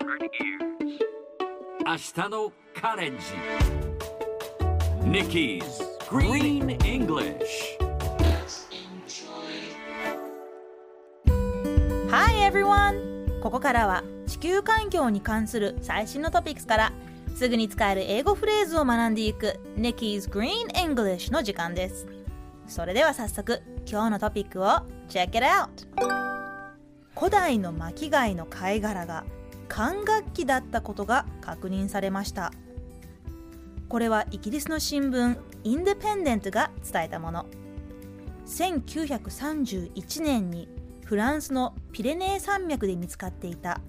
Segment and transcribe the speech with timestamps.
[0.00, 3.24] 明日のカレンジ
[5.02, 5.62] Nikki's
[6.08, 7.36] Green English
[12.10, 13.40] Hi everyone!
[13.40, 16.92] ここからは地球環境に関する最新のトピックスから
[17.34, 22.06] すぐに使える英語フレーズを学んでいく Nikki's Green English の時間です
[22.68, 24.66] それでは早速今日のトピックを
[25.08, 25.68] Check it out!
[27.16, 29.24] 古代の巻貝の貝殻が
[29.68, 32.52] 管楽器だったことが確認されました。
[33.88, 37.46] これはイギリスの新聞インデペンデントが伝えたもの。
[38.46, 40.68] 1931年に
[41.04, 43.80] フランスのピレネー山脈で見つかっていた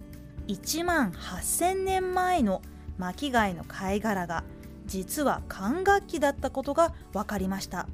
[0.47, 2.61] 1万8000年前の
[2.97, 4.43] 巻貝の貝殻が
[4.85, 7.87] 実は管楽器だったことが分かりました。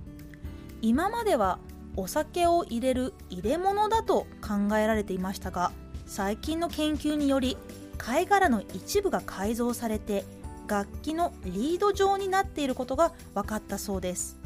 [0.82, 1.60] 今までは
[1.96, 5.72] お酒を入れる入れ物だと考えられていましたが
[6.06, 7.58] 最近の研究により
[7.98, 10.24] 貝殻の一部が改造されて
[10.68, 14.38] 楽器のリード状になっていることが分かったそうです。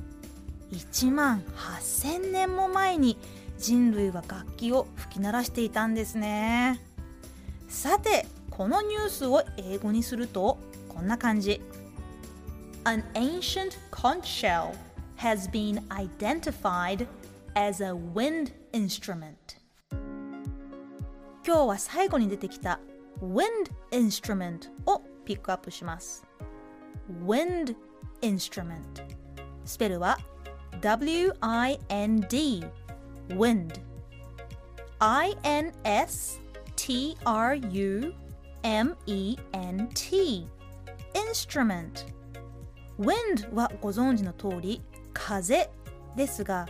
[0.72, 3.18] 1万8000年も前に
[3.58, 6.80] 人類は楽器を吹き鳴らしていたんですね。
[7.68, 10.58] さてこのニュースを英語にすると
[10.88, 11.62] こんな感じ。
[12.86, 14.72] An ancient conch shell
[15.18, 17.08] has been identified
[17.54, 19.59] as a wind instrument.
[21.50, 22.80] 今日は最後に出てきた
[23.24, 26.24] wind instrument をピックアップします
[27.26, 27.76] wind
[28.22, 28.84] instrument
[29.66, 30.20] スペルは
[30.80, 32.66] W-I-N-D
[33.30, 33.82] wind
[35.00, 35.78] I-N-S-T-R-U-M-E-N-T
[41.16, 42.06] instrument
[43.00, 45.72] wind はご存知の通り風
[46.16, 46.68] ですが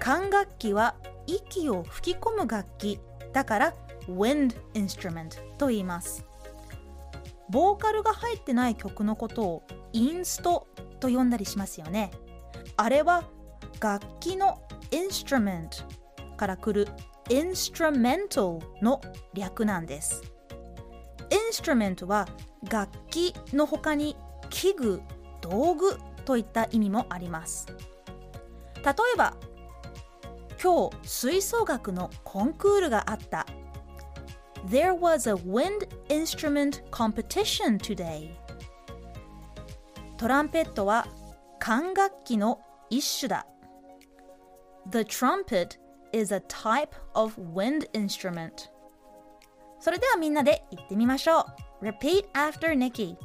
[0.00, 0.96] 管楽器は
[1.28, 2.98] 息を吹き込む楽器
[3.32, 3.74] だから
[4.08, 6.24] wind instrument と言います。
[7.48, 10.68] ボーカルが入ってない曲のことをインスト
[11.00, 12.10] と呼んだりしますよね。
[12.76, 13.24] あれは
[13.80, 15.84] 楽器の instrument
[16.36, 16.90] から来る
[17.28, 19.00] instrumental の
[19.34, 20.22] 略なんです。
[21.52, 22.28] instrument は
[22.70, 24.16] 楽器の他に
[24.48, 25.02] 器具
[25.40, 27.66] 道具といった意味もあります。
[28.76, 29.36] 例えば
[30.62, 33.46] 今日吹奏楽のコンクールがあった
[34.68, 38.30] There was a wind instrument competition today
[40.18, 41.06] トランペットは
[41.58, 42.60] 管楽器の
[42.90, 43.46] 一種だ
[44.90, 45.78] The trumpet
[46.12, 48.68] is a type of wind instrument
[49.78, 51.46] それではみんなで言ってみましょ
[51.80, 53.16] う Repeat after Nikki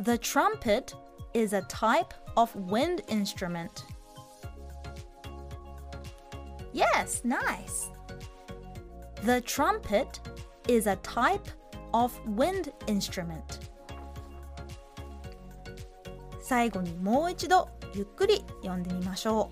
[0.00, 0.96] The trumpet
[1.34, 3.91] is a type of wind instrument
[6.72, 7.90] Yes, nice
[9.24, 10.20] The trumpet
[10.68, 11.50] is a type
[11.92, 13.60] of wind instrument
[16.40, 19.50] 最後にもう一度ゆっくり読んでみましょ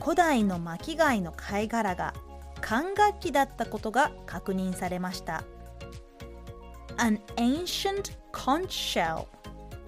[0.00, 2.14] う古代の巻貝の貝殻が
[2.60, 5.44] 管楽器だったことが確認されました
[6.98, 9.26] An ancient conch shell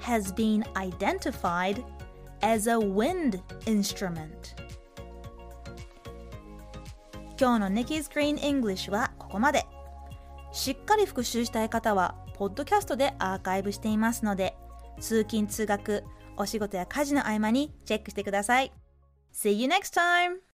[0.00, 1.82] has been identified
[2.42, 4.54] as a wind instrument
[7.40, 9.64] 今日の Nikki's Green English はここまで
[10.50, 14.56] しっかり復習したい方はポッドキャストでアーカイブしていますので
[14.98, 16.02] 通勤通学
[16.36, 18.72] お仕事や家事の合間にチェックしてください
[19.32, 20.38] See you next time!